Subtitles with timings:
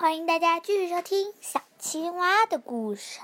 [0.00, 3.18] 欢迎大家继续收听小青蛙的故事。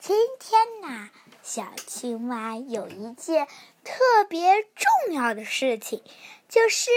[0.00, 1.08] 今天呢，
[1.40, 3.46] 小青蛙有一件
[3.84, 6.02] 特别重要的事情，
[6.48, 6.90] 就是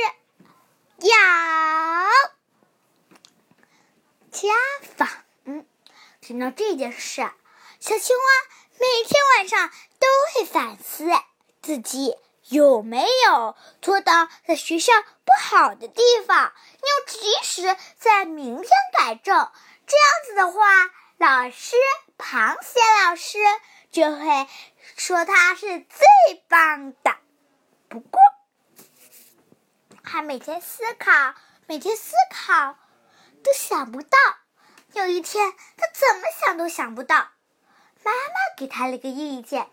[0.98, 1.16] 要
[4.32, 4.50] 家
[4.96, 5.08] 访。
[5.44, 5.64] 嗯，
[6.22, 7.22] 听到这件事，
[7.80, 8.24] 小青蛙
[8.80, 9.70] 每天晚上
[10.00, 11.06] 都会反思
[11.62, 12.18] 自己。
[12.50, 14.94] 有没有做到在学校
[15.24, 19.52] 不好的地方，要及时在明天改正？
[19.86, 20.62] 这样子的话，
[21.18, 21.76] 老师
[22.18, 23.38] 螃蟹老师
[23.92, 24.48] 就会
[24.98, 27.18] 说他是最棒的。
[27.88, 28.20] 不过，
[30.04, 31.36] 他每天思考，
[31.68, 32.78] 每天思考，
[33.44, 34.18] 都想不到。
[34.94, 37.16] 有一天，他怎么想都想不到，
[38.04, 39.70] 妈妈给他了个意见。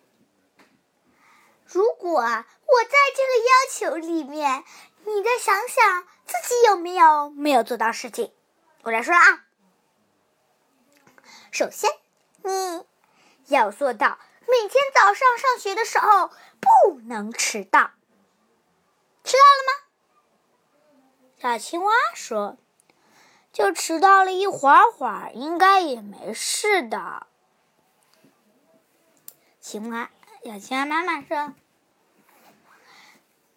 [1.66, 4.64] 如果我在这个要求里面，
[5.04, 8.32] 你再想想自己有没有没有做到事情。
[8.82, 9.44] 我来说啊，
[11.50, 11.90] 首先
[12.42, 12.86] 你
[13.46, 17.90] 要做到每天早上上学的时候不能迟到。
[19.24, 19.72] 迟到了吗？
[21.38, 22.56] 小青蛙说
[23.52, 27.26] ：“就迟到了一会儿会儿，应该也没事的。”
[29.60, 30.10] 青蛙。
[30.46, 31.36] 小青蛙妈妈说：“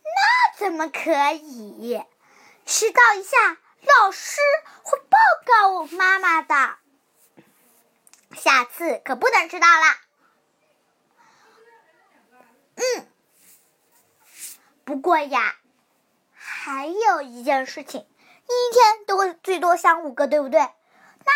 [0.02, 2.04] 那怎么可以？
[2.66, 3.38] 迟到一下，
[4.00, 4.40] 老师
[4.82, 6.78] 会报告我妈妈的。
[8.36, 9.86] 下次可不能迟到了。”
[12.73, 13.08] 嗯，
[14.84, 15.58] 不过呀，
[16.34, 20.60] 还有一件事情，一天都会最多想五个，对不对？
[20.60, 21.32] 那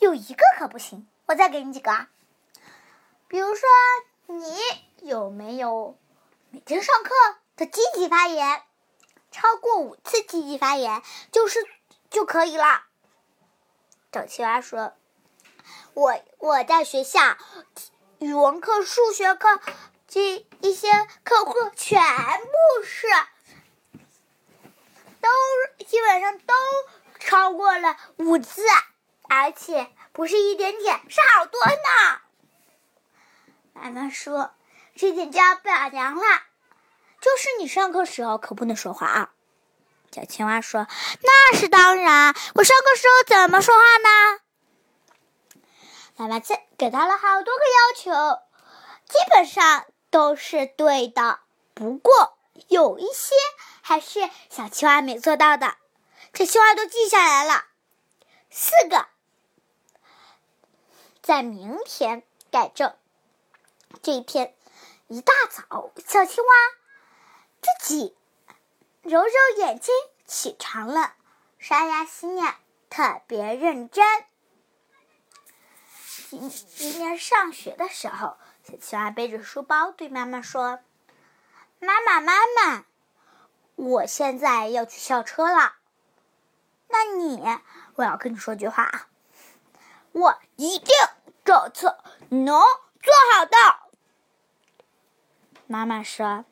[0.00, 2.08] 有一个可不行，我再给你几个啊，
[3.28, 3.62] 比如说
[4.26, 4.87] 你。
[5.02, 5.96] 有没有
[6.50, 7.14] 每天上课
[7.56, 8.62] 的积极发言？
[9.30, 11.66] 超过五次积极发言就是
[12.10, 12.84] 就可以了。
[14.12, 14.94] 小青蛙说
[15.94, 17.36] ：“我我在学校
[18.18, 19.60] 语文课、数学课
[20.08, 20.90] 这一些
[21.24, 23.06] 课课全部是
[25.20, 25.28] 都
[25.84, 26.54] 基本上都
[27.18, 28.62] 超过了五次，
[29.28, 32.20] 而且不是一点点，是好多呢。”
[33.74, 34.52] 妈妈说。
[34.98, 36.22] 这点就要表扬了，
[37.20, 39.30] 就是你上课时候可不能说话啊！
[40.10, 40.88] 小青蛙说
[41.22, 44.40] ：“那是当然，我上课时候怎么说话呢？”
[46.18, 48.42] 妈妈再给他了好多个要求，
[49.08, 51.38] 基本上都是对的，
[51.74, 52.36] 不过
[52.66, 53.36] 有一些
[53.80, 55.76] 还是小青蛙没做到的。
[56.32, 57.66] 这青蛙都记下来了，
[58.50, 59.06] 四个，
[61.22, 62.96] 在明天改正。
[64.02, 64.54] 这一天。
[65.08, 66.50] 一大早，小青蛙
[67.62, 68.14] 自己
[69.00, 69.94] 揉揉眼睛
[70.26, 71.14] 起床了，
[71.56, 72.54] 刷牙洗脸，
[72.90, 74.04] 特别认真。
[76.28, 80.80] 今今天上学的时候，小青蛙背着书包对妈妈说
[81.80, 82.84] ：“妈妈，妈妈，
[83.76, 85.76] 我现在要去校车了。
[86.88, 87.42] 那你，
[87.94, 89.08] 我要跟你说句话啊，
[90.12, 90.94] 我一定
[91.46, 91.96] 这次
[92.28, 92.46] 能
[93.00, 93.56] 做好的。”
[95.70, 96.46] 妈妈说：“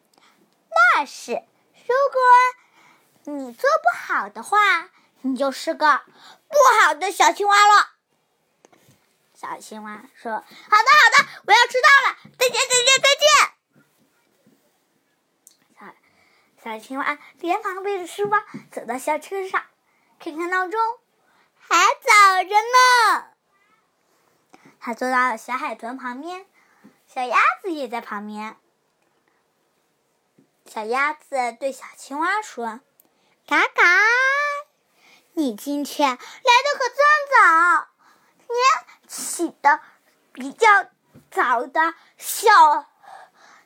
[0.94, 4.90] 那是，如果你做不好的话，
[5.22, 6.02] 你就是个
[6.48, 7.92] 不好的小青蛙了。”
[9.32, 13.26] 小青蛙说：“好的，好的，我要迟到了，再见，再见，再见。”
[16.62, 18.36] 小小青蛙连忙背着书包
[18.70, 19.62] 走到校车上，
[20.18, 20.78] 看看闹钟，
[21.56, 23.30] 还早着呢。
[24.78, 26.44] 他坐到了小海豚旁边，
[27.06, 28.58] 小鸭子也在旁边。
[30.68, 32.80] 小鸭子对小青蛙说
[33.46, 33.82] ：“嘎嘎，
[35.32, 36.98] 你今天来的可真
[37.32, 37.88] 早，
[38.48, 39.80] 连起的
[40.32, 40.68] 比较
[41.30, 42.86] 早的小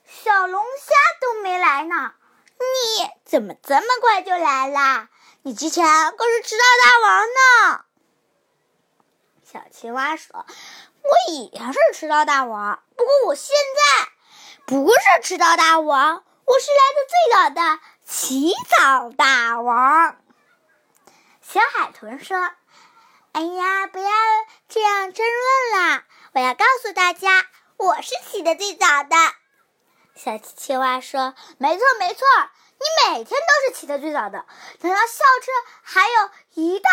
[0.04, 2.12] 小龙虾都没来呢。
[2.58, 5.08] 你怎么这么快就来啦？
[5.42, 7.84] 你之前可是迟到大王呢。”
[9.50, 10.46] 小青蛙说
[11.02, 13.56] ：“我以前是迟到大王，不过我现
[13.96, 14.12] 在
[14.66, 20.16] 不是迟到大王。”我是来的最早的起早大王。
[21.40, 22.36] 小海豚说
[23.30, 24.10] ：“哎呀，不要
[24.68, 26.04] 这样争论啦！
[26.34, 29.16] 我要告诉大家，我是起的最早的。”
[30.16, 32.26] 小青蛙说：“没错，没错，
[32.80, 34.44] 你每天都是起的最早的。
[34.80, 36.90] 等到校车还有一大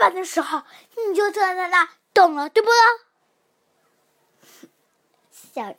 [0.00, 0.64] 半的时候，
[0.96, 2.68] 你就坐在那等了，对不？”
[5.56, 5.74] 小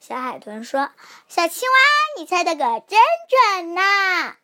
[0.00, 0.90] 小海豚说
[1.30, 4.34] ：“小青蛙，你猜的可真准呐！”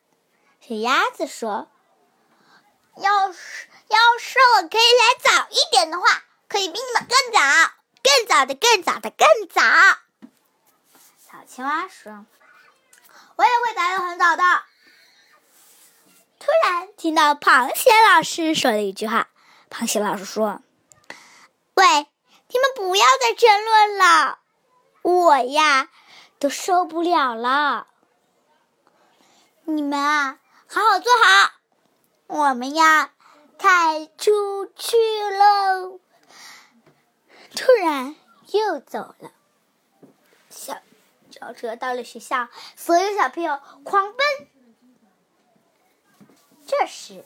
[0.64, 1.68] 小鸭子说
[2.94, 7.40] ：“要是要是我可以来早一点的话可以比你们更早，
[8.00, 9.60] 更早的，更早的，更早。”
[11.18, 12.24] 小青蛙说
[13.34, 14.44] ：“我也会来得很早的。”
[16.38, 19.26] 突然听到螃蟹老师说了一句话
[19.68, 20.62] ：“螃蟹老师说，
[21.74, 22.06] 喂，
[22.46, 24.38] 你们不要再争论了，
[25.10, 25.88] 我呀
[26.38, 27.86] 都受不了了。
[29.64, 31.52] 你们啊，好好坐好，
[32.26, 33.12] 我们呀
[33.58, 34.96] 开出去
[35.30, 36.00] 喽。”
[37.56, 38.14] 突然
[38.52, 39.32] 又走了。
[40.48, 40.78] 小
[41.30, 44.48] 小车到了学校，所有小朋友狂奔。
[46.66, 47.24] 这时，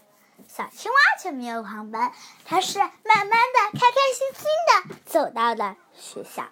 [0.49, 2.13] 小青蛙却没有狂奔，
[2.45, 6.49] 它是慢慢的、开开心心的走到了学校。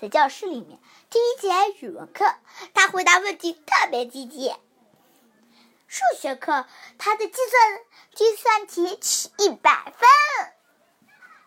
[0.00, 0.78] 在教室里面，
[1.10, 1.50] 第一节
[1.80, 2.24] 语文课，
[2.72, 4.54] 他回答问题特别积极。
[5.88, 6.66] 数学课，
[6.98, 7.80] 他的计算
[8.14, 10.08] 计算题取一百分。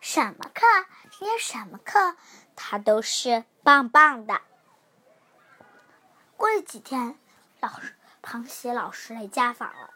[0.02, 0.66] 什么课？
[1.18, 2.14] 今天什么课？
[2.54, 4.42] 他都是棒棒的。
[6.36, 7.18] 过了几天，
[7.60, 9.94] 老师螃蟹老师来家访了。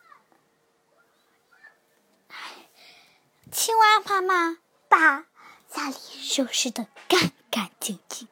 [3.53, 4.57] 青蛙妈妈
[4.89, 5.27] 把
[5.69, 8.27] 家里收拾的干干净净，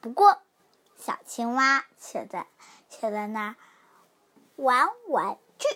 [0.00, 0.40] 不过
[0.96, 2.46] 小青蛙却在
[2.88, 3.56] 却在那
[4.56, 5.66] 玩玩具。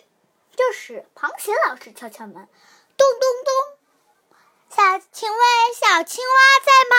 [0.56, 2.48] 这时，螃蟹老师敲敲门，
[2.96, 4.36] 咚咚咚！
[4.68, 5.38] 小，请问
[5.74, 6.34] 小青蛙
[6.64, 6.96] 在吗？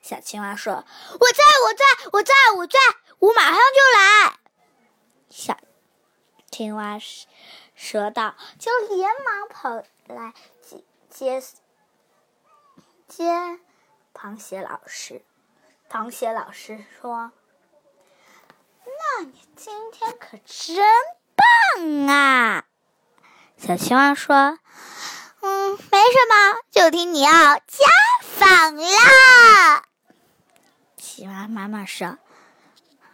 [0.00, 0.84] 小青蛙说
[1.20, 2.78] ：“我在，我在，我在，我在，
[3.18, 4.38] 我马上就来。”
[5.30, 5.58] 小
[6.50, 6.98] 青蛙。
[7.74, 11.40] 说道，就连忙跑来接接
[13.06, 13.60] 接
[14.12, 15.22] 螃蟹老师。
[15.90, 17.32] 螃蟹老师说
[18.84, 20.84] ：“那你今天可真
[21.34, 22.64] 棒啊！”
[23.56, 24.58] 小青蛙说
[25.40, 27.86] ：“嗯，没什么，就听你要家
[28.20, 29.84] 访啦。”
[30.98, 32.18] 青蛙妈妈说：“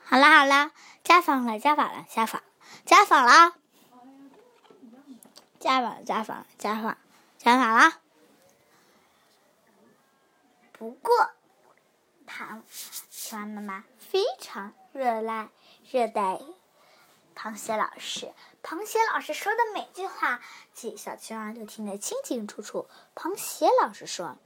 [0.04, 0.72] 好了好了，
[1.04, 2.42] 家访了家访了家访
[2.84, 3.54] 家访了。”
[5.60, 6.98] 家访，家访，家访，
[7.38, 7.92] 家访了。
[10.72, 11.30] 不过，
[12.34, 12.62] 螃
[13.10, 15.50] 青蛙妈妈非常热爱
[15.88, 16.40] 热带
[17.36, 18.32] 螃蟹老师。
[18.60, 20.40] 螃蟹老师说的每句话，
[20.96, 22.88] 小青蛙都听得清清楚楚。
[23.14, 24.36] 螃蟹老师说：“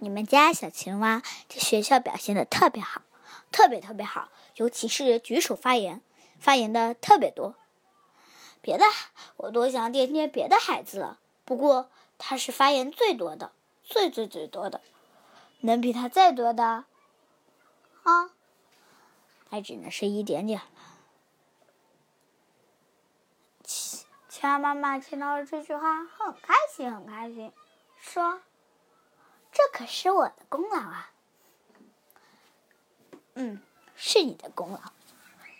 [0.00, 3.02] 你们家小青蛙在学校表现的特别好，
[3.52, 6.00] 特别特别好，尤其是举手发言，
[6.40, 7.54] 发言的特别多。”
[8.62, 8.86] 别的
[9.36, 13.52] 我多想点点别的孩子了，不过他是发言最多的，
[13.84, 14.80] 最最最多的，
[15.60, 16.84] 能比他再多的，
[18.04, 18.30] 啊，
[19.50, 20.66] 还只能是一点点了。
[24.28, 27.52] 青蛙妈妈听到了这句话，很开心，很开心，
[27.96, 28.40] 说
[29.50, 31.12] ：“这可是我的功劳啊！”
[33.34, 33.60] 嗯，
[33.96, 34.80] 是你的功劳，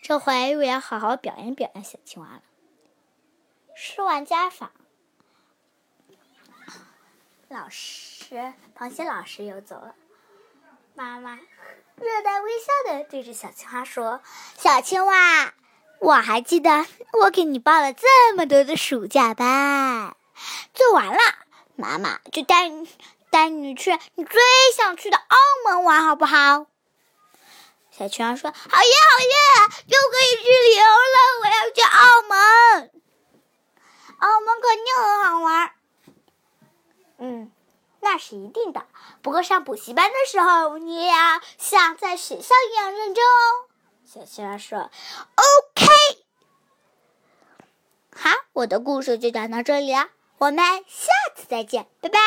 [0.01, 2.43] 这回我要好好表扬表扬小青蛙了。
[3.75, 4.71] 说完家访，
[7.49, 9.95] 老师，时螃蟹老师又走了。
[10.95, 11.37] 妈妈
[11.97, 14.21] 热带微笑的对着小青蛙说
[14.59, 15.55] ：“小青蛙，
[15.99, 16.85] 我还记得
[17.23, 20.15] 我给你报了这么多的暑假班，
[20.75, 21.19] 做完了，
[21.75, 22.95] 妈妈就带你
[23.31, 24.43] 带你去你最
[24.77, 26.67] 想去的澳门玩，好不好？”
[27.91, 29.37] 小青蛙说：“好耶，好耶，
[29.87, 31.17] 又可以去旅游了！
[31.41, 32.91] 我要去澳门。”
[34.21, 35.73] 澳门肯定很好玩，
[37.19, 37.53] 嗯，
[38.01, 38.87] 那是一定的。
[39.23, 43.69] 不过上补习班的时候，你也要像在学校一样认真哦。
[44.05, 44.91] 小青蛙说
[45.37, 45.87] ：“OK。”
[48.15, 52.19] 好，我的故事就讲到这里了，我们下次再见，拜拜。